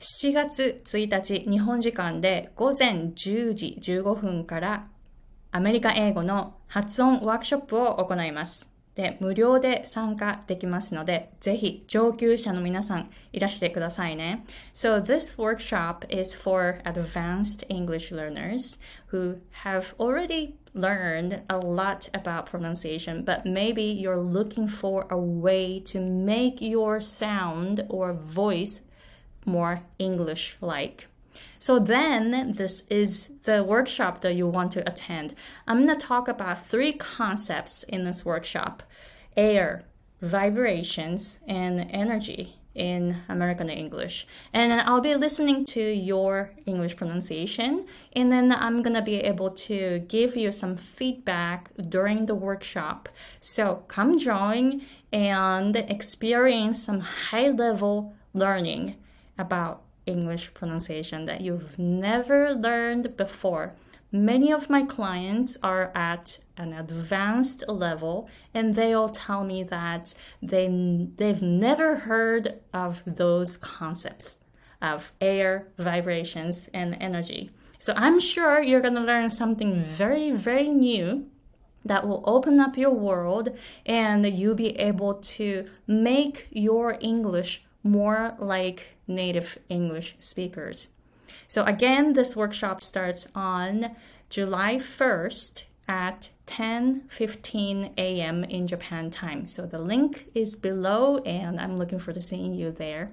[0.00, 4.86] 7月1日日本時間で午前10時15分から
[5.52, 8.70] アメリカ英語の発音ワークショップを行います。
[8.94, 14.46] で、無料で参加できますので、ぜひ上級者の皆さんいらしてくださいね。
[14.72, 18.78] So this workshop is for advanced English learners
[19.12, 25.82] who have already learned a lot about pronunciation, but maybe you're looking for a way
[25.84, 28.80] to make your sound or voice
[29.46, 31.06] more English like.
[31.58, 35.34] So then this is the workshop that you want to attend.
[35.66, 38.82] I'm going to talk about three concepts in this workshop
[39.36, 39.84] air,
[40.20, 44.26] vibrations, and energy in American English.
[44.52, 50.04] And I'll be listening to your English pronunciation, and then I'm gonna be able to
[50.08, 53.08] give you some feedback during the workshop.
[53.40, 58.96] So come join and experience some high level learning
[59.40, 63.74] about English pronunciation that you've never learned before.
[64.12, 70.14] Many of my clients are at an advanced level and they all tell me that
[70.42, 70.66] they,
[71.16, 74.40] they've never heard of those concepts
[74.82, 77.50] of air, vibrations, and energy.
[77.78, 81.26] So I'm sure you're going to learn something very, very new
[81.84, 83.50] that will open up your world
[83.86, 90.88] and you'll be able to make your English more like native English speakers.
[91.46, 93.96] So again, this workshop starts on
[94.28, 98.44] July 1st at 10:15 a.m.
[98.44, 99.48] in Japan time.
[99.48, 103.12] So the link is below and I'm looking forward to seeing you there.